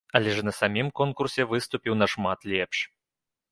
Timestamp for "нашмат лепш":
2.03-2.77